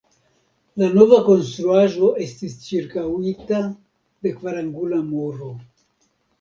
La 0.81 0.87
nova 0.95 1.19
konstruaĵo 1.27 2.09
estis 2.25 2.57
ĉirkaŭita 2.65 3.61
de 3.69 4.35
kvarangula 4.41 5.03
muro. 5.15 5.55